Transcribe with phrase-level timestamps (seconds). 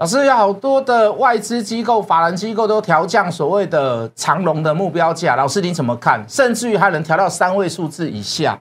[0.00, 6.24] 老师有好多的外资机构、法人机构都调降所谓的长龙的目标价，老师你怎么看？
[6.26, 8.58] 甚至于还能调到三位数字以下。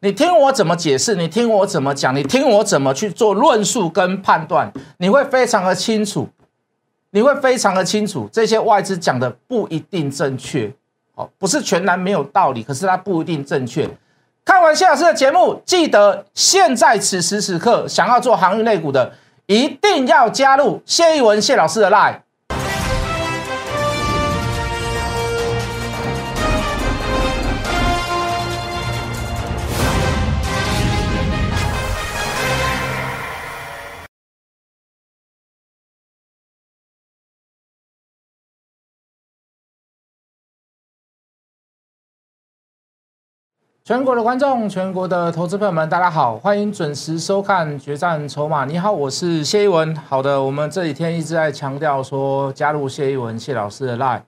[0.00, 1.14] 你听我怎么解释？
[1.16, 2.16] 你听我怎么讲？
[2.16, 4.72] 你听我怎么去做论述跟判断？
[4.96, 6.26] 你会非常的清楚，
[7.10, 10.72] 你会非常的清楚，这些外资讲的不一定正确，
[11.14, 13.86] 哦，不是全然没有道理，可是它不一定正确。
[14.46, 19.12] 看完谢老师的节目，记得现在此时此刻想要做航运类股的。
[19.50, 22.20] 一定要加入谢一文谢老师的 live。
[43.90, 48.62] 全国的观众，全国的投资朋友们，大家好，欢迎准时收看《决战筹码》。
[48.66, 49.96] 你好，我是谢一文。
[49.96, 54.20] 好的，我们这几天一直在强调说加入谢一文谢老师的 line。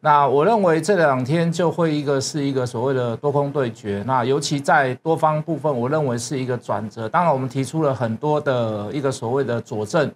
[0.00, 4.04] 那我认为这两天就会一个是一个所谓的多空对决。
[4.06, 7.08] 那尤其在多方部分，我认为是一个转折。
[7.08, 10.12] 当然，我们提出了很多的一个所谓的佐证。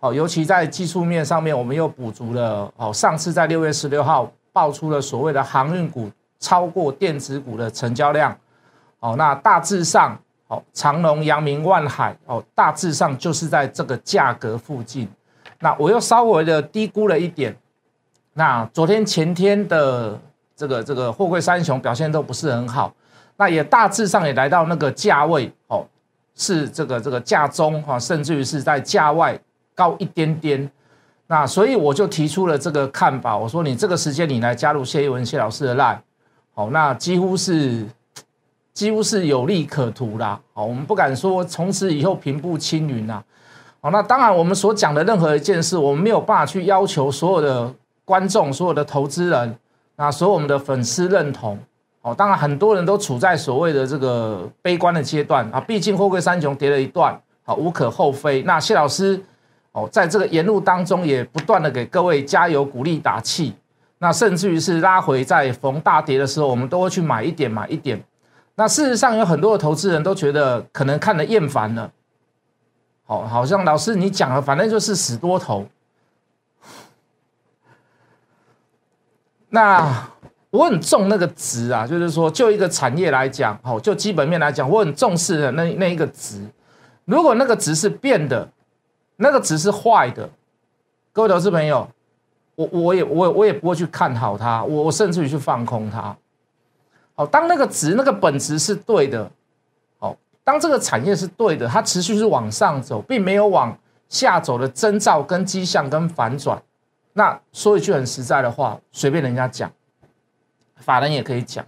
[0.00, 2.68] 好，尤其在技术面上面，我们又补足了。
[2.76, 6.10] 好，上次在六月十六号爆出了所谓的航运股。
[6.44, 8.36] 超过电子股的成交量，
[9.00, 10.14] 哦，那大致上，
[10.48, 15.08] 哦，长隆、阳明、万海，哦，大致上就是在这个价格附近。
[15.60, 17.56] 那我又稍微的低估了一点。
[18.34, 20.20] 那昨天、前天的
[20.54, 22.92] 这个这个货柜三雄表现都不是很好，
[23.38, 25.86] 那也大致上也来到那个价位，哦，
[26.34, 29.40] 是这个这个价中哈，甚至于是在价外
[29.74, 30.70] 高一点点。
[31.26, 35.98] 那所以我就提出了这个看法，我说你这个时间你来加入谢一文谢老师的 line。
[36.54, 37.84] 好，那几乎是
[38.72, 40.40] 几乎是有利可图啦。
[40.52, 43.22] 好，我们不敢说从此以后平步青云呐。
[43.80, 47.74] 好，那当然我们所讲的任何一件事，我们没有办法去要求所有的
[48.04, 49.58] 观众、所有的投资人，
[49.96, 51.58] 那所有我们的粉丝认同。
[52.02, 55.60] 哦，当然很多人都处在所谓的这个悲观的阶段啊。
[55.60, 58.42] 毕竟货柜三雄跌了一段，好无可厚非。
[58.42, 59.20] 那谢老师
[59.72, 63.54] 哦，在这个沿路当中也不断的给各位加油鼓励打气。
[64.04, 67.98] 那甚至于是拉回在逢大跌的时候，我们都会去买一点买一点。
[68.54, 71.90] 那事实上有很多的投资人都觉得可能看得厌烦了，
[73.06, 75.66] 好，好像老师你讲了，反正就是死多头。
[79.48, 80.06] 那
[80.50, 86.46] 我很重那个值啊，就是说就一个产业来讲，好，就基本面来讲，我很重视的那那一个值。
[87.06, 88.50] 如果那个值是变的，
[89.16, 90.28] 那个值是坏的，
[91.10, 91.88] 各位投资朋友。
[92.56, 96.16] 我我也我我也不会去看好它，我我甚至于去放空它。
[97.14, 99.30] 好，当那个值那个本质是对的，
[99.98, 103.76] 好，当这个产业是对的，它持续是往上走，并没有往
[104.08, 106.62] 下走的征兆跟迹象跟反转。
[107.12, 109.70] 那说一句很实在的话，随便人家讲，
[110.76, 111.64] 法人也可以讲，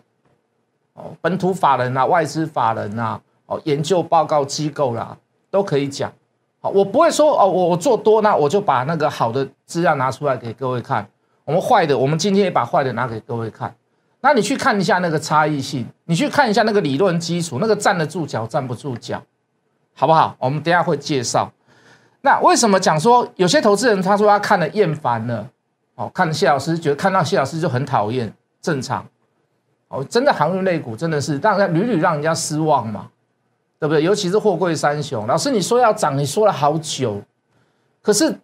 [0.94, 5.16] 哦，本土法人啊，外资法人啊，哦，研究报告机构啦，
[5.50, 6.12] 都可以讲。
[6.68, 11.06] 我不会说哦，我我做多，那我就把那个好的资料拿出来给各位看。
[11.44, 13.74] 我们坏的，我们今天也把坏的拿给各位看。
[14.20, 19.22] 那你去看一下那个差异性，你去看一下那个理论基础，那个站得住脚，站不住脚，
[19.94, 20.34] 好不好？
[20.40, 21.52] 我们等下会介绍。
[22.22, 25.48] 那为什么讲说有些投资人他说他看了厌烦了？
[25.94, 29.06] 哦，看谢老师觉得看到谢老师就很讨厌，正常。
[29.88, 33.08] 哦，真的航运类股真的是让人屡屡让人家失望嘛。
[33.78, 34.02] 对不对？
[34.02, 37.20] 尤其是货柜三雄，老师你说要涨，你说了好久，
[38.02, 38.38] 可是，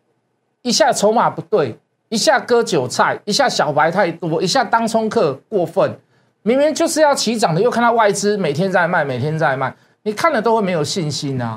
[0.62, 1.78] 一下筹码不对，
[2.09, 5.98] 一下割韭菜，一下小白太多，一下当冲客过分，
[6.42, 11.56] 明明就是要起涨的，又看到外资每天在卖，每天在卖，你看了都会没有信心啊！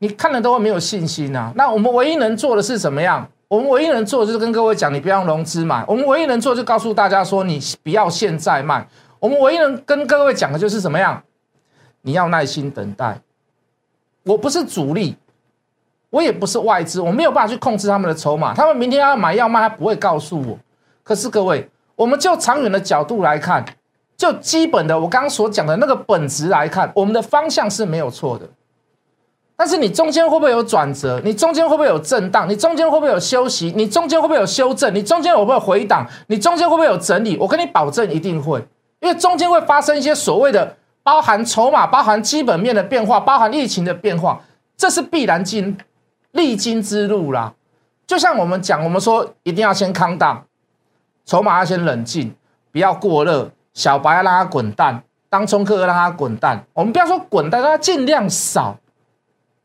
[0.00, 1.52] 你看了都会没有信心啊！
[1.56, 3.28] 那我们唯一能做的是怎么样？
[3.48, 5.84] 我们唯一能做的就是跟各位讲，你不要融资买。
[5.88, 8.86] 我们唯一能做就告诉大家说，你不要现在卖。
[9.18, 11.20] 我们唯一能跟各位讲的就是怎么样？
[12.02, 13.20] 你要耐心等待，
[14.24, 15.16] 我不是主力，
[16.10, 18.54] 我也不是外资，我没有办法去控制他们的筹码。
[18.54, 20.58] 他们明天要买要卖，他不会告诉我。
[21.02, 23.64] 可是各位，我们就长远的角度来看，
[24.16, 28.48] 就基本的我刚刚所讲的那个本质来看，我们的方向是没有错的。
[29.56, 31.20] 但是你中间会不会有转折？
[31.24, 32.48] 你中间会不会有震荡？
[32.48, 33.72] 你中间会不会有休息？
[33.76, 34.94] 你中间会不会有修正？
[34.94, 36.06] 你中间会不会回档？
[36.28, 37.36] 你中间会不会有整理？
[37.38, 38.64] 我跟你保证一定会，
[39.00, 40.76] 因为中间会发生一些所谓的。
[41.08, 44.38] 包含筹码，包含基本面的变化，包含疫情的变化，
[44.76, 45.78] 这是必然经
[46.32, 47.54] 历经之路啦。
[48.06, 50.44] 就像我们讲，我们说一定要先康档，
[51.24, 52.34] 筹码要先冷静，
[52.70, 56.62] 不要过热，小白要让它滚蛋，当冲客让它滚蛋。
[56.74, 58.76] 我们不要说滚蛋，让它尽量少。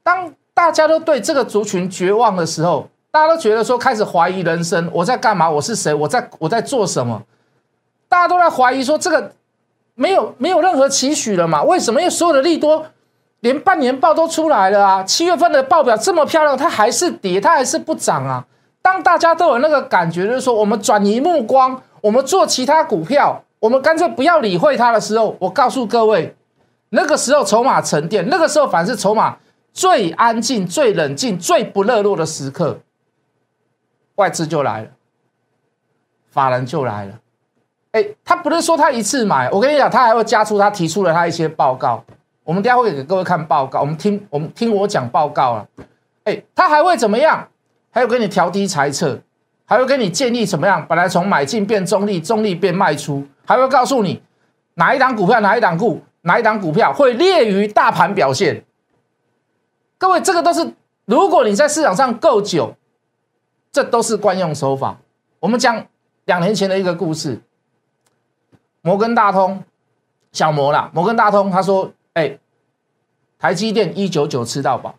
[0.01, 5.49] 当大家都对这个族群绝望的时候，大家都觉得说开始怀疑人生，我在干嘛？
[5.49, 5.93] 我是谁？
[5.93, 7.21] 我在我在做什么？
[8.07, 9.33] 大家都在怀疑说这个
[9.95, 11.63] 没有没有任何期许了嘛？
[11.63, 12.01] 为什么？
[12.01, 12.87] 因为所有的利多
[13.41, 18.45] 连半年报都出来了啊，七月份的报表这么漂亮，它还是跌，它还是不涨啊。
[18.81, 26.35] 当大家都有那个感觉，就是说我们转移目光，我们做其他股票，我们干脆不要理会它的时候，我告诉各位，
[26.89, 29.37] 那个时候筹码沉淀，那个时候反是筹码
[29.71, 32.79] 最安静、最冷静、最不热络的时刻，
[34.15, 34.87] 外资就来了，
[36.29, 37.19] 法人就来了。
[37.93, 42.03] 哎，他不是说他一次买，我跟你讲，他还会加出他提出了他一些报告，
[42.43, 45.67] 我们等下会给各位看报告，我们听我们听我讲报告了。
[46.23, 47.47] 哎，他还会怎么样？
[47.91, 49.19] 还有给你调低猜测，
[49.65, 50.83] 还会给你建议怎么样？
[50.87, 54.23] 本来从买进变中立，中立变卖出，还会告诉你
[54.73, 58.65] 哪一档股票、哪一档股、哪一档股票会劣于大盘表现。
[59.99, 60.73] 各位，这个都是
[61.05, 62.75] 如果你在市场上够久，
[63.71, 64.97] 这都是惯用手法。
[65.39, 65.85] 我们讲
[66.25, 67.39] 两年前的一个故事。
[68.85, 69.63] 摩根大通，
[70.33, 72.37] 小摩啦，摩根大通他说：“哎，
[73.39, 74.93] 台积电一九九吃到饱，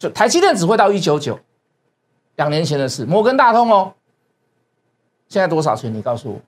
[0.00, 1.38] 就台积电只会到一九九，
[2.34, 3.06] 两年前的事。
[3.06, 3.94] 摩根大通哦，
[5.28, 5.94] 现在多少钱？
[5.94, 6.40] 你告诉我。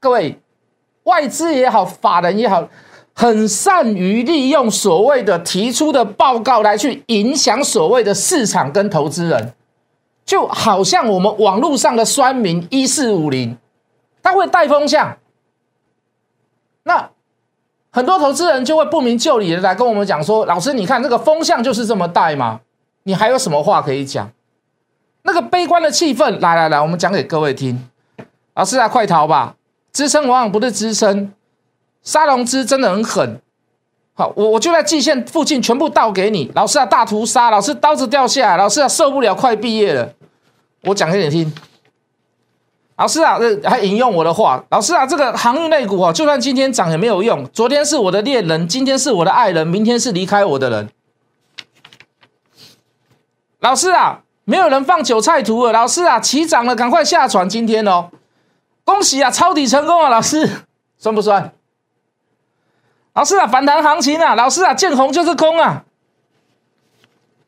[0.00, 0.40] 各位，
[1.04, 2.68] 外资也好，法人也好，
[3.14, 9.54] 很善于利用所谓的提出的报告来去影响所谓的市场跟投资人。”
[10.24, 13.56] 就好像我们网络上的酸民一四五零，
[14.22, 15.18] 他会带风向，
[16.84, 17.10] 那
[17.90, 22.60] 很多投资人就会不明就里的来跟我们讲说：“老师，你看这个风向就是这么带吗？
[23.04, 24.30] 你还有什么话可以讲？”
[25.22, 27.88] 那个悲观的气氛，来来来，我们讲给各位听。
[28.54, 29.56] 老师啊，快逃吧！
[29.92, 31.32] 支撑往往不是支撑，
[32.02, 33.40] 沙龙资真的很狠。
[34.16, 36.50] 好，我我就在蓟县附近全部倒给你。
[36.54, 37.50] 老师啊，大屠杀！
[37.50, 38.56] 老师刀子掉下来！
[38.56, 40.12] 老师啊，受不了，快毕业了。
[40.82, 41.52] 我讲给你听。
[42.96, 44.64] 老师啊，这还引用我的话。
[44.70, 47.44] 老师啊，这个航运类股啊，就算今天涨也没有用。
[47.52, 50.88] 昨天是我的恋人，今天是我的爱人，明天是离开我的人。
[53.58, 55.72] 老师啊，没有人放韭菜图了。
[55.72, 57.48] 老师啊，起涨了，赶快下船。
[57.48, 58.10] 今天哦，
[58.84, 60.08] 恭喜啊，抄底成功啊！
[60.08, 60.48] 老师，
[60.96, 61.52] 算不算？
[63.14, 64.34] 老师啊，反弹行情啊！
[64.34, 65.84] 老师啊，见红就是空啊！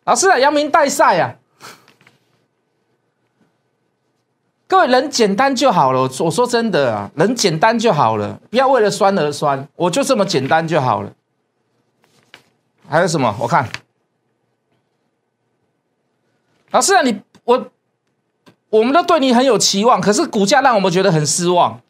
[0.05, 1.35] 老师啊，阳明带赛啊！
[4.69, 11.13] 各位人简单就好了，我说真的啊，人简单就好了，不要为了酸而酸，我就这么简单就好了。
[12.89, 13.37] 还有什么？
[13.41, 13.69] 我看，
[16.71, 17.71] 老师啊，你我
[18.71, 21.81] 我们都对你很有期望，可是股价让我们觉得很失望。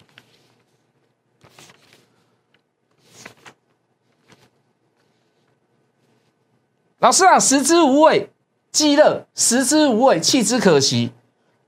[6.99, 8.31] 老师啊，食之无味，
[8.73, 11.13] 饥乐；食之无味，弃之可惜。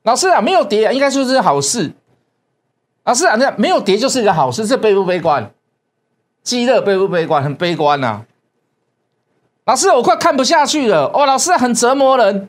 [0.02, 1.92] 老师啊，没有跌啊，应该说是好事。
[3.04, 5.52] 老师啊，那没有跌就是一个好事，这悲不悲观？
[6.42, 7.42] 饥乐悲不悲观？
[7.42, 8.24] 很悲观呐。
[9.66, 11.10] 老师，我快看不下去了。
[11.12, 12.48] 哦，老师很折磨人。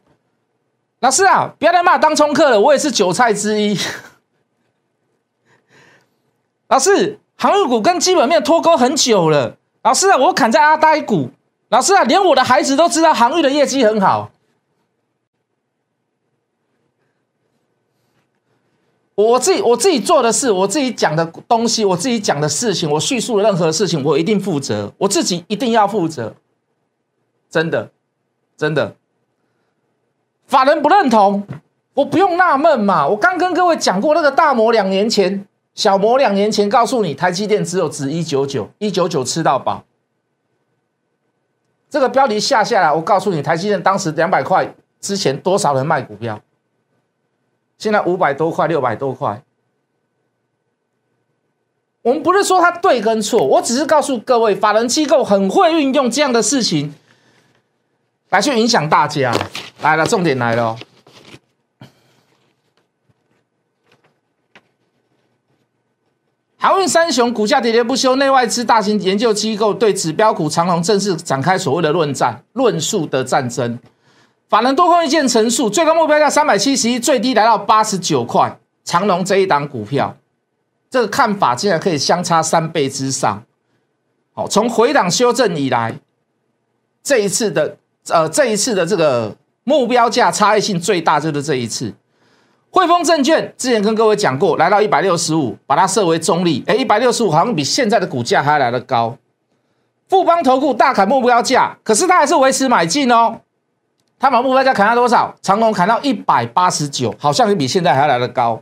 [1.01, 3.77] 老师啊，不要再骂当冲客了，我也是韭菜之一。
[6.69, 9.57] 老师，航运股跟基本面脱钩很久了。
[9.83, 11.31] 老师啊，我砍在阿呆股。
[11.69, 14.31] 老师啊，连我的孩子都知道航运的业绩很好。
[19.15, 26.33] 我自己我自己做的事，我自己讲的东西，我自己讲的事情，我叙述的任何事情，我一定负责，我自己一定要负责。
[27.49, 27.91] 真的，
[28.55, 28.95] 真的。
[30.47, 31.45] 法人不认同，
[31.93, 33.07] 我不用纳闷嘛。
[33.07, 35.45] 我刚跟各位讲过，那个大摩两年前，
[35.75, 39.83] 小摩两年前告诉你，台积电只有值一九九，一九九吃到饱。
[41.89, 46.39] 这个标题下下来，我告诉你，台积电当时两百块之前多少人卖股票？
[47.77, 49.41] 现在五百多块、六百多块。
[52.01, 56.93] 我们不是说它对跟错，我只是告诉各位，法人机构很会运用这样的事情
[58.29, 59.33] 来去影响大家。
[59.81, 60.77] 来了，重点来了。
[66.61, 73.79] 航运三雄股价跌跌不休，内外资大型研究机构对指标股长隆正式展开所谓的论战、论述的战争。
[74.49, 78.59] 法人多空意见陈述，最高目标价三百七十一，最低来到八十九块。
[78.83, 80.17] 长隆这一档股票，
[80.89, 83.43] 这个看法竟然可以相差三倍之上。
[84.33, 85.99] 好，从回档修正以来，
[87.01, 87.77] 这一次的
[88.09, 91.93] 呃，这一次的这个目标价差异性最大就是这一次。
[92.71, 96.63] 汇丰证券之前跟各位讲过，来到一百六十五，把它设为中立。
[96.67, 99.17] 哎，一百六十五好像比现在的股价还来得高。
[100.07, 103.41] 富邦投顾大砍目标价，可是它还是维持买进哦。
[104.19, 105.33] 它把目标价砍到多少？
[105.41, 108.61] 长隆砍到一百八十九，好像也比现在还来得高。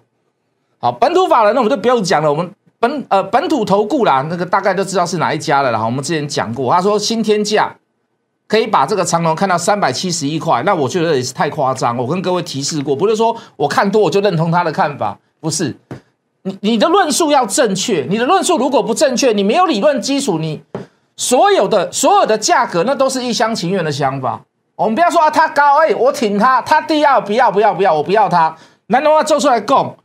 [0.79, 2.49] 好，本土法人那我们就不用讲了，我们
[2.79, 5.83] 本呃本土投顾啦，那个大概都知道是哪一家了啦。
[5.83, 7.75] 我们之前讲过，他说新天价。
[8.47, 11.97] 可以把这个长龙看到三百七十一块，那我觉得也是太夸张。
[11.97, 15.75] 我跟各位提示过，不是说我看多我就认同他的看法，不是。
[16.43, 20.61] 你你的论述要正确，你的论述如果不正确，你没有理论基础，你
[21.17, 24.41] 所有的所有的价格那都是一厢情愿的想法。
[24.77, 28.55] 我们不要说啊，他高哎，我挺他，他低要不要不要不要，我不要他。
[28.87, 29.97] 难道要做出来供？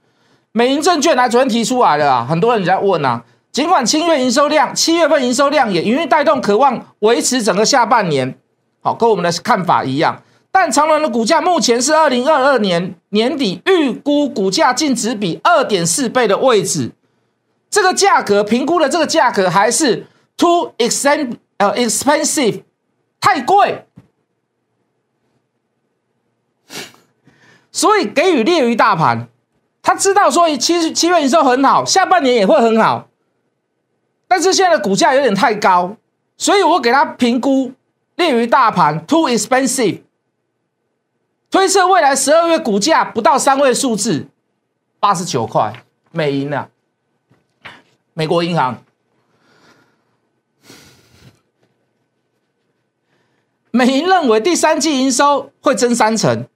[0.50, 3.22] 美银证券来昨天提出来了啊，很多人在问啊。
[3.52, 8.35] 尽管七月营收量，七月份营收量也因为带动，渴望维持整个下半年，
[8.80, 10.23] 好，跟我们的看法一样。
[10.50, 16.92] 但长隆的股价目前是二零二二年年底预估股价净值比二点四倍的位置，
[17.71, 20.06] 这个价格评估的这个价格还是
[20.38, 22.62] too expensive，呃，expensive，
[23.21, 23.87] 太贵，
[27.71, 29.28] 所以给予劣于大盘。
[29.82, 33.09] 他知道说七七月营收很好，下半年也会很好。
[34.34, 35.94] 但是现在的股价有点太高，
[36.38, 37.70] 所以我给他评估
[38.16, 40.00] 劣于大盘，too expensive。
[41.50, 44.28] 推测未来十二月股价不到三位数字，
[44.98, 46.70] 八十九块美银啊，
[48.14, 48.82] 美国银行。
[53.70, 56.46] 美银认为第三季营收会增三成，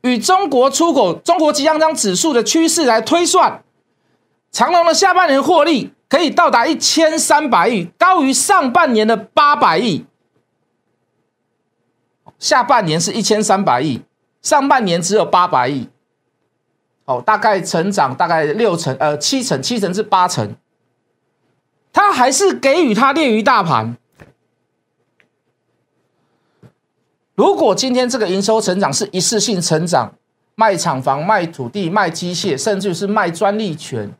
[0.00, 3.62] 与中国出口、中国即将将指数的趋势来推算，
[4.50, 5.92] 长隆的下半年获利。
[6.08, 10.06] 可以到达一千三百亿，高于上半年的八百亿。
[12.38, 14.02] 下半年是一千三百亿，
[14.40, 15.88] 上半年只有八百亿。
[17.04, 20.54] 哦，大概成长大概六成，呃，七成，七成至八成。
[21.92, 23.96] 他还是给予他劣于大盘。
[27.34, 30.14] 如果今天这个营收成长是一次性成长，
[30.54, 34.12] 卖厂房、卖土地、卖机械，甚至是卖专利权。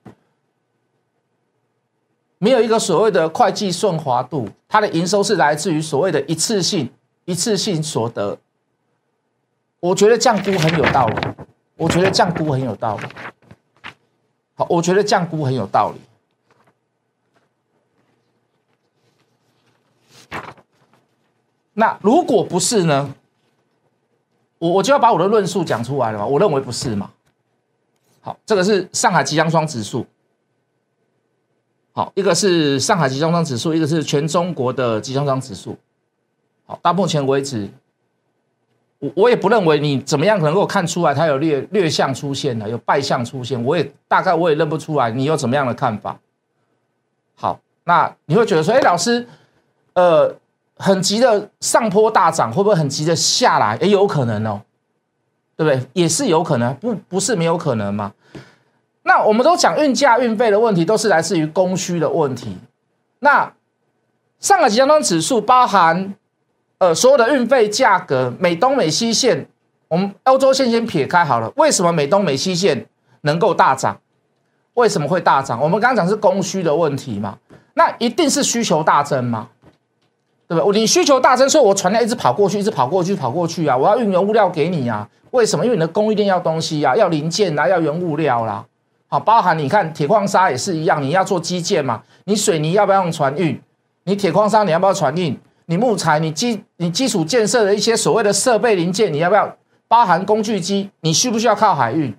[2.39, 6.91] 没有一个所谓的会计顺滑度，它的营收是来自于所谓的一次性、
[7.25, 8.39] 一次性所得。
[9.81, 11.29] 我觉得降估很有道理，
[11.77, 13.07] 我觉得降估很有道理。
[14.55, 16.01] 好，我觉得降估很有道理。
[21.75, 23.15] 那如果不是呢？
[24.59, 26.27] 我我就要把我的论述讲出来了嘛？
[26.27, 27.13] 我认为不是嘛？
[28.21, 30.05] 好，这个是上海吉祥双指数。
[31.99, 35.77] 好，一个是上海集装箱指数，一个是全中国的集装箱指数。
[36.65, 37.69] 好，到目前为止，
[39.01, 46.17] 我我也不认为你怎么样能够看出来它有略略向出现了，有败相出现，我也大概我也认不出来，你有怎么样的看法？
[47.35, 49.27] 好，那你会觉得说，哎，老师，
[49.95, 50.33] 呃，
[50.77, 53.77] 很急的上坡大涨，会不会很急的下来？
[53.79, 54.61] 也有可能哦，
[55.57, 55.85] 对不对？
[55.95, 58.15] 也是有可能，不不是没有可能吗？
[59.09, 62.59] 那我们都讲运价、运费的问题，都是来自于供需的问题。
[63.21, 63.51] 那
[64.39, 66.15] 上海集装箱指数包含
[66.77, 69.49] 呃所有的运费价格，美东美西线，
[69.89, 71.51] 我们欧洲线先撇开好了。
[71.57, 72.87] 为什么美东美西线
[73.23, 73.99] 能够大涨？
[74.75, 75.59] 为什么会大涨？
[75.59, 77.39] 我们刚刚讲是供需的问题嘛？
[77.73, 79.49] 那一定是需求大增嘛？
[80.47, 80.81] 对不对？
[80.81, 83.75] 你需求大增，所以我船量一直跑过去，一直跑过去，跑过去啊！
[83.75, 85.09] 我要运原物料给你啊！
[85.31, 85.65] 为什么？
[85.65, 88.67] 因为你的供应链要东西啊，要零件啊，要原物料啦。
[89.11, 92.03] 好，包含你看铁矿砂也是一样，你要做基建嘛？
[92.25, 93.59] 你水泥要不要用船运？
[94.05, 95.39] 你铁矿砂你要不要船运？
[95.67, 100.91] 你木材、你基、你基础建设的一些所谓的设备零件，你要不要包含工具机？
[101.01, 102.15] 你需不需要靠海运？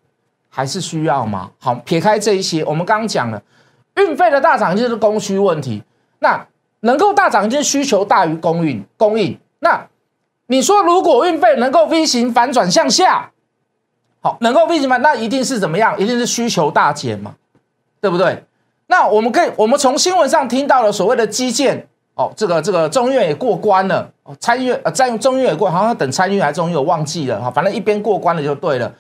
[0.50, 1.52] 还是需要吗？
[1.60, 3.42] 好，撇开这一些，我们刚刚讲了，
[3.98, 5.84] 运费的大涨就是供需问题。
[6.20, 6.48] 那
[6.82, 9.38] 能够大涨就是需求大于供应，供应。
[9.60, 9.88] 那
[10.48, 13.32] 你说如果运费能够 V 型反转向下？
[14.22, 14.98] 好，能够为什么？
[14.98, 15.98] 那一定是怎么样？
[15.98, 17.34] 一定是需求大减嘛，
[18.02, 18.44] 对不对？
[18.88, 28.92] 那我们可以，我们从新闻上听到了所谓的基建，哦，这个这个中院也过关了，哦，参议呃，在中院也过，好像等参议还中院，我忘记了哈，反正一边过关了就对了。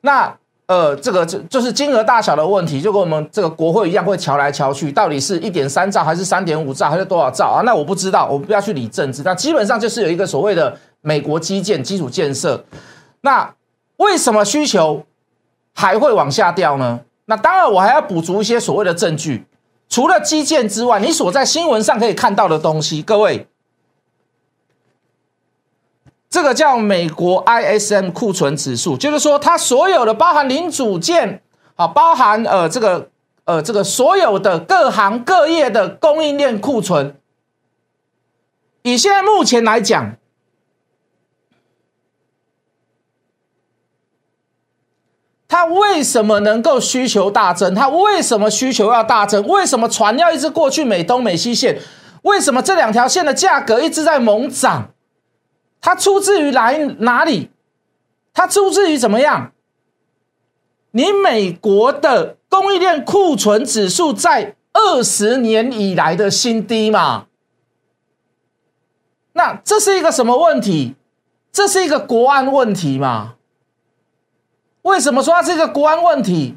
[0.00, 0.34] 那
[0.66, 7.62] 呃，这个就就是金额大小的问题，就跟我们这个国会一样，会瞧来瞧去，到底是一点三兆还是三点五兆还是多少兆啊？
[7.64, 9.22] 那我不知道，我们不要去理政治。
[9.24, 12.64] 那基本上就是有一个所谓的美国基建基础建设，
[13.20, 13.48] 那。
[13.96, 15.06] 为什么需求
[15.72, 17.00] 还会往下掉呢？
[17.26, 19.46] 那当然，我还要补足一些所谓的证据。
[19.88, 23.46] 除了基建之外，你所在新闻上可以看到的东西，各位，
[26.28, 31.42] 这个叫美国 ISM 库存指数，就是说它所有的包含零组件，
[31.76, 33.08] 啊，包含呃这个
[33.44, 37.16] 呃这个所有的各行各业的供应链库存，
[38.82, 40.16] 以现在目前来讲，
[45.54, 47.72] 它为什么能够需求大增？
[47.76, 49.46] 它为什么需求要大增？
[49.46, 51.80] 为什么船要一直过去美东美西线？
[52.22, 54.90] 为什么这两条线的价格一直在猛涨？
[55.80, 57.50] 它出自于来哪里？
[58.32, 59.52] 它出自于怎么样？
[60.90, 67.26] 你美国的供应链库存指数在二十年以来的新低嘛？
[69.34, 70.96] 那这是一个什么问题？
[71.52, 73.36] 这是一个国安问题嘛？
[74.84, 76.56] 为什么说它是一个国安问题？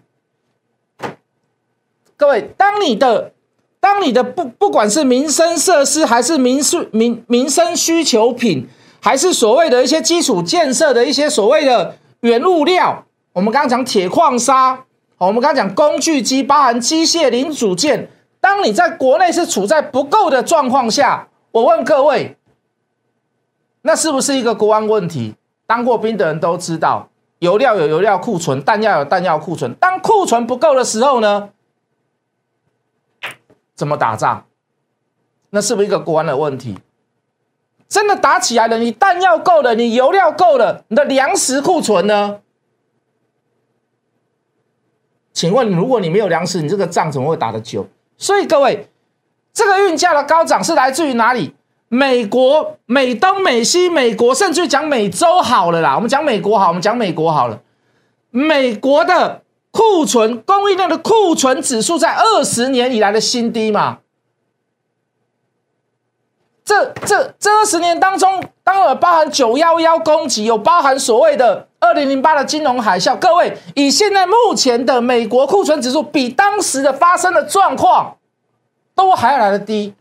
[2.15, 3.33] 各位，当你的
[3.81, 8.69] 当你的不不管是民生设施还是民需民民生需求品。
[8.99, 14.83] 还是所谓的一些基础建设的一些所谓的原物料，我们刚刚讲铁矿砂，
[15.19, 18.09] 我们刚刚讲工具机，包含机械零组件。
[18.41, 22.35] 当你在国内是处在不够的状况下，我问各位，
[23.83, 25.35] 那是不是一个国安问题？
[25.65, 27.07] 当过兵的人都知道，
[27.39, 29.73] 油料有油料库存，弹药有弹药库存。
[29.75, 31.49] 当库存不够的时候呢，
[33.75, 34.45] 怎么打仗？
[35.51, 36.77] 那是不是一个国安的问题？
[37.87, 42.41] 真的打起来了，你弹药够了，你油料够了，你的粮食库存呢？
[45.31, 47.87] 请问，如果你没有粮食，你这个仗怎么会打得久？
[48.17, 48.89] 所以各位，
[49.53, 51.55] 这个运价的高涨是来自于哪里？
[51.89, 55.95] 美国、美东、美西、美国，甚至讲美洲好了啦。
[55.95, 57.61] 我们讲美国好，我们讲美国好了。
[58.29, 59.41] 美国的
[59.71, 63.99] 库存供应量的库存指数在二十年以来的新低嘛？
[66.65, 73.15] 这这这二十年当中，当然包含九幺幺攻击，有包含所谓的二零零八的金融海啸。
[73.15, 78.17] 各位，以现在目前的美国库存指数，比当时的发生的状况
[78.93, 79.93] 都还要来的低。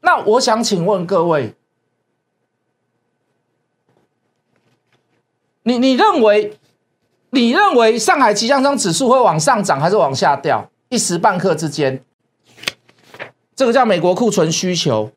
[0.00, 1.54] 那我想请问各位，
[5.62, 6.58] 你你认为
[7.30, 10.70] 你认为上海集装箱指数会往上涨还是往下掉？
[10.88, 12.02] 一时半刻之间，
[13.54, 15.12] 这个叫美国库存需求。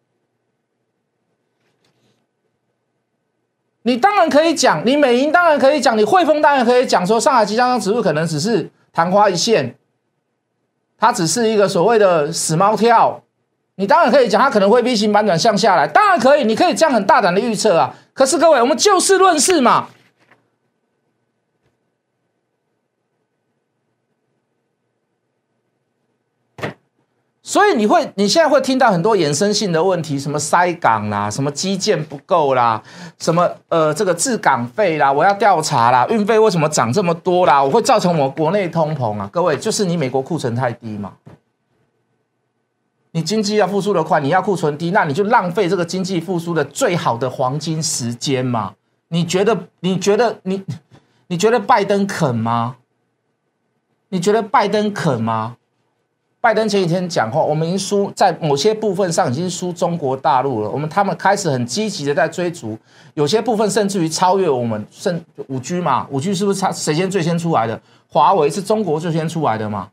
[3.81, 9.75] 你当然可以讲，你美银当然可以讲，你汇丰当然可以讲，说上海即将上指数可能只是昙花一现，
[10.97, 13.22] 它只是一个所谓的死猫跳。
[13.75, 17.95] 你当然可以讲，它可能会 V 型反转向下来，当然可以，你可以这样很大胆的预测啊。
[18.13, 19.87] 可是各位，我们就事论事嘛。
[27.45, 32.81] 所以你会，你现在会听到很多衍生性的问题，什么塞港啦，什么基建不够啦，
[33.19, 37.61] 什么呃这个滞港费啦，我要调查啦，运费为什么涨这么多啦？
[37.61, 39.29] 我会造成我国内通膨啊？
[39.31, 41.13] 各位，就是你美国库存太低嘛？
[43.13, 48.73] 你经济要复苏的快，你要库存低，那你就浪费这个经济复苏的最好的黄金时间嘛？
[49.09, 49.67] 你觉得？
[49.81, 50.63] 你觉得你
[51.27, 52.77] 你觉得拜登肯吗？
[54.09, 55.57] 你觉得拜登肯吗？
[56.41, 60.69] 拜登前几天讲话，我们已经输在某些部分上已经输中国大陆了。
[60.69, 62.75] 我们他们开始很积极的在追逐，
[63.13, 64.83] 有些部分甚至于超越我们。
[64.89, 67.79] 甚五 G 嘛，五 G 是不是他谁先最先出来的？
[68.09, 69.89] 华为是中国最先出来的嘛？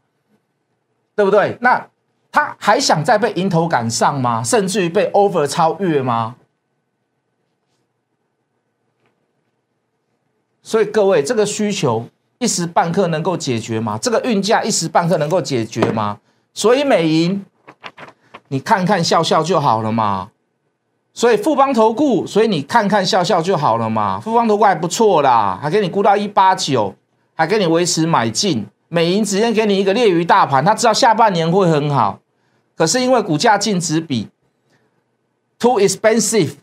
[1.15, 1.57] 对不对？
[1.61, 1.87] 那
[2.33, 4.43] 他还想再被迎头赶上吗？
[4.43, 6.37] 甚至于被 over 超越吗？
[10.63, 12.07] 所以各位，这个需求
[12.39, 13.99] 一时半刻能够解决吗？
[14.01, 16.19] 这个运价一时半刻能够解决吗？
[16.55, 17.45] 所以美银，
[18.49, 20.31] 你看看笑笑就好了嘛。
[21.13, 24.21] 所以富邦投顾，所以你看看笑笑就好了嘛。
[24.21, 26.95] 富邦投顾还不错啦，还给你估到一八九，
[27.35, 28.65] 还给你维持买进。
[28.87, 32.20] 美银直接给你一个劣于大盘，他知道下半年会很好，
[32.81, 34.31] 可是因为股价净值比
[35.59, 36.55] too expensive，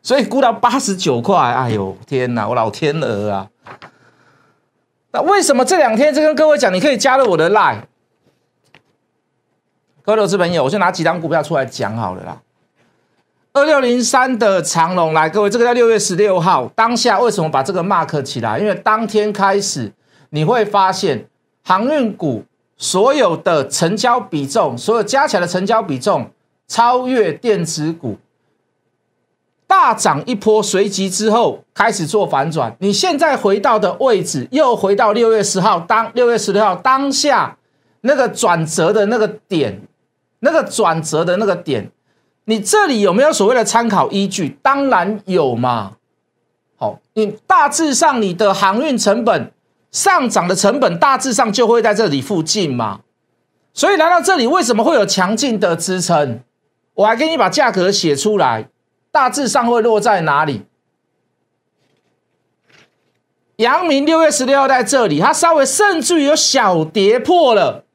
[0.00, 1.36] 所以估到八十九块。
[1.36, 3.50] 哎呦天哪，我老天鹅啊！
[5.10, 7.80] 那为什么这两天就跟各位讲，你可以加入我的 line？
[10.04, 12.40] 各位投资朋友，我就拿几张股票出来讲好了啦。
[13.54, 18.60] 二六零三的长龙，来，各位，这个在六月十六号当下为什么把这个 mark 起来？
[18.60, 19.92] 因为当天开始
[20.30, 21.26] 你会发现
[21.64, 22.44] 航运股
[22.76, 26.30] 所有的成交比重，所有加起来的成交比重
[26.68, 28.16] 超越电子股。
[29.66, 32.76] 大涨一波，随即之后开始做反转。
[32.78, 37.58] 你现在回到的位置，又回到六月十号当六月十六号当下
[38.02, 39.82] 那个转折的那个点，
[40.38, 41.90] 那个转折的那个点，
[42.44, 44.56] 你这里有没有所谓的参考依据？
[44.62, 45.96] 当然有嘛。
[46.76, 49.50] 好，你大致上你的航运成本
[49.96, 53.00] 上涨的成本大致上就会在这里附近嘛。
[53.72, 56.40] 所以来到这里，为什么会有强劲的支撑？
[56.96, 58.68] 我还给你把价格写出来，
[59.10, 60.66] 大致上会落在哪里？
[63.56, 67.86] 阳明六月十六号在这里，它稍微甚至于有小跌破了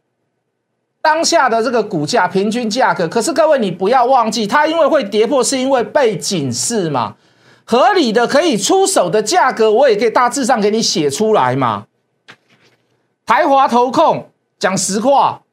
[1.04, 3.08] 当下的这个股价平均价格。
[3.08, 7.16] 可是各位，你不要忘记，它因为会跌破，是因为被警示嘛？
[7.64, 11.86] 合理的可以出手的价格，我也可以大致上给你写出来嘛。
[13.32, 15.44] 台华投控讲实话，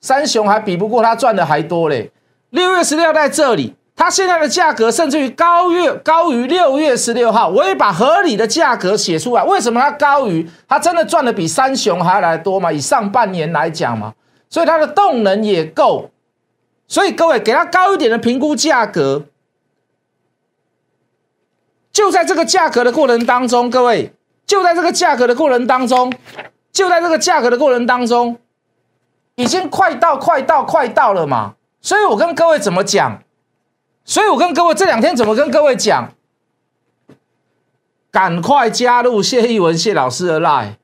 [0.00, 2.10] 三雄还比不过他赚的还多嘞。
[2.48, 3.74] 六月十六在这里。
[3.94, 9.44] 它现在的价格甚至于高于高于六月十六号，我也把合理的价格写出来。
[9.44, 10.48] 为什么它高于？
[10.66, 12.72] 它真的赚的比三雄还来多吗？
[12.72, 14.14] 以上半年来讲嘛，
[14.48, 16.10] 所以它的动能也够。
[16.88, 19.26] 所以各位给它高一点的评估价格，
[21.92, 24.14] 就在这个价格的过程当中，各位
[24.46, 26.10] 就在这个价格的过程当中，
[26.72, 28.38] 就在这个价格的过程当中，
[29.34, 31.54] 已经快到快到快到了嘛。
[31.80, 33.22] 所以我跟各位怎么讲？
[34.04, 36.12] 所以我跟各位这两天怎么跟各位讲？
[38.10, 40.74] 赶快加入谢逸文谢老师的 line。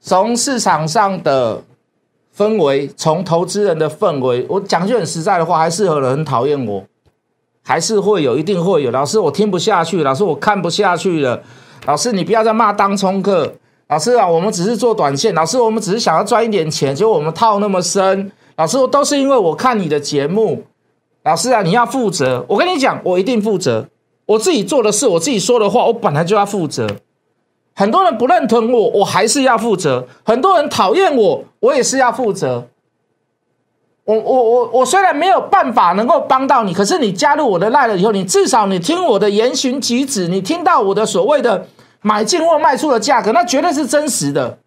[0.00, 1.62] 从市场上的
[2.36, 6.84] 氛围，从投资人的氛围，我讲句很实在的话，还是有人很讨厌我，
[7.62, 8.90] 还是会有，一定会有。
[8.90, 11.40] 老师，我听不下去，老师，我看不下去了。
[11.86, 13.52] 老师，你不要再骂当冲客。
[13.88, 15.34] 老师啊，我们只是做短线。
[15.34, 18.30] 老师，我们只是想要赚一点钱，结果我们套那么深。
[18.56, 20.64] 老师，都是因为我看你的节目。
[21.24, 22.44] 老师啊，你要负责。
[22.48, 23.86] 我跟你讲，我一定负责。
[24.26, 26.86] 我自己做的事，我自己说的话，我本来就要负责。
[27.74, 30.06] 很多人不认同我，我还是要负责。
[30.24, 32.68] 很多人讨厌我，我也是要负责。
[34.04, 41.66] 我我我我虽然没有办法能够帮到你，可是你加入我的赖了以后，你至少你听我的言行举止，你听到我的所谓的。
[42.04, 44.58] 买进或卖出的价格，那绝对是真实的，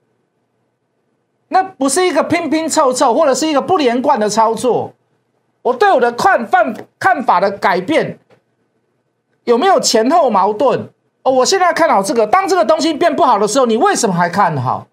[1.49, 4.93] 那不是一个拼拼凑凑，或者是一个不连贯的操作。
[5.61, 8.17] 我对我的看范看法的改变，
[9.43, 10.87] 有没有前后矛盾？
[11.23, 14.87] 哦，我现在看好这个，当这个东西变不好的时候，你为什么还看好？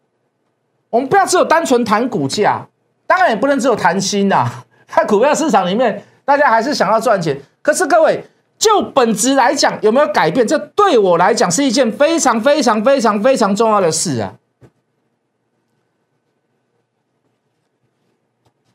[0.91, 2.67] 我们不要只有单纯谈股价，
[3.13, 4.51] 当然也不能只有谈心呐。
[4.89, 8.25] 在股票市场里面，大家还是想要赚钱，可是各位。
[8.59, 10.47] 就本质来讲，有没有改变？
[10.47, 14.35] 这对我来讲是一件非常非常非常非常重要的事啊！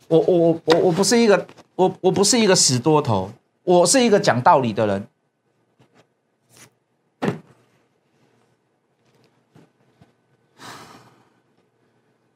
[0.10, 3.32] 我我我我我不是一个我我不是一个死多头，
[3.64, 5.08] 我是一个讲道理的人。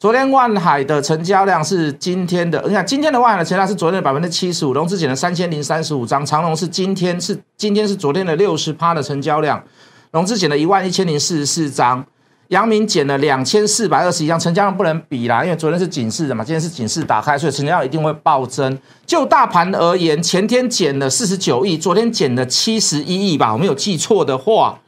[0.02, 9.64] 昨天万海的成交量是今天的，你看今天的万海的成交量是昨天的百分之七十五，融资减了三千零三十五张，长隆是今天是今天是昨天的六十趴的成交量，
[10.10, 12.04] 融资减了一万一千零四十四张，
[12.48, 18.76] 阳明减了两千四百二十一张，成交量不能比啦，因为昨天是警示的嘛，今天是警示打开，所以成交量一定会暴增。
[19.06, 24.80] 就大盘而言，前天减了四十九亿，昨天减了七十一亿吧，我没有记错的话，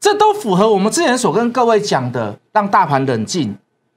[0.00, 3.56] 这都符合我们之前所跟各位讲的，让大盘冷静。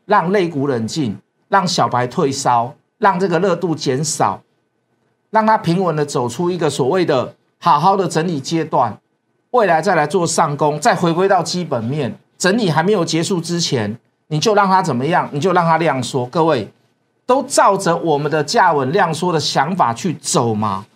[0.09, 1.15] 让肋骨冷静，
[1.49, 4.41] 让小白退烧，让这个热度减少，
[5.29, 8.99] 让它平稳的走出一个所谓的好好的整理阶段，
[9.51, 15.29] 未来再来做上攻，再回归到基本面，整理还没有结束之前，你就让它怎么样？
[15.31, 16.25] 你就让它量缩。
[16.25, 16.73] 各位
[17.27, 20.87] 都照着我们的价稳量缩的想法去走吗？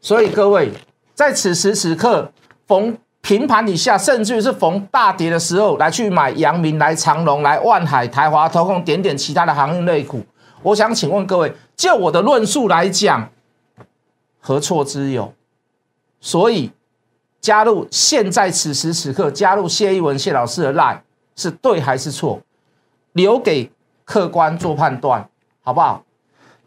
[0.00, 0.72] 所以各位
[1.14, 2.32] 在此时此刻
[2.66, 2.96] 逢。
[3.22, 10.20] 平盘以下，甚至于是逢大跌的时候来去买阳明、来长隆、来万海、台华、投控点点其他的航运类股。
[10.62, 13.30] 我想请问各位，就我的论述来讲，
[14.40, 15.32] 何错之有？
[16.20, 16.72] 所以
[17.40, 21.00] 加入现在此时此刻加入谢一文谢老师的 line
[21.34, 22.40] 是对还是错？
[23.12, 23.70] 留给
[24.04, 25.28] 客观做判断，
[25.62, 26.04] 好不好？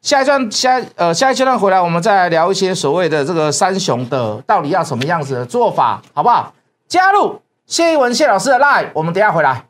[0.06, 6.54] 下一段下呃下一阶段回来，我们再来聊一些所谓的这个三雄的到底要什么样子的做法，好不好？
[6.88, 9.66] 加入谢一文谢老师的 line，我们等下回来。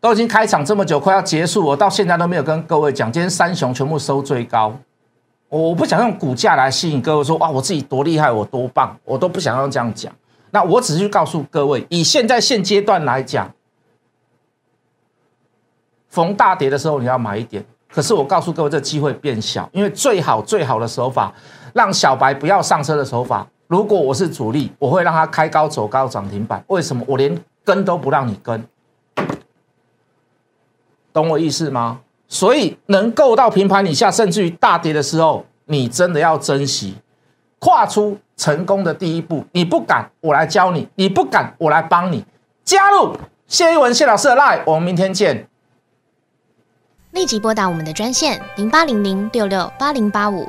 [0.00, 4.76] 都已经开场这么久，快要结束，我到现在都没有跟各位讲，今天三雄全部收最高。
[5.58, 10.10] 我不想用股价来吸引各位说哇，我自己多厉害，我多棒，我都不想要这样讲。
[10.50, 13.52] 那我只是告诉各位，以现在现阶段来讲，
[16.08, 17.62] 逢大跌的时候你要买一点。
[17.90, 21.30] 可是我告诉各位，这机会变小，因为最好最好的手法，
[21.74, 23.46] 让小白不要上车的手法。
[23.66, 26.64] 如果我是主力，我会让他开高走高涨停板。
[26.68, 27.04] 为什么？
[27.06, 28.66] 我连跟都不让你跟，
[31.12, 32.00] 懂我意思吗？
[32.32, 36.96] 所以能够到平盘以下，甚至于大跌的时候，你真的要珍惜，
[37.58, 39.44] 跨出成功的第一步。
[39.52, 42.24] 你不敢，我来教你；你不敢，我来帮你。
[42.64, 43.14] 加入
[43.46, 45.46] 谢一文谢老师的 Line，我们明天见。
[47.10, 50.48] 立即拨打我们的专线零八零零六六八零八五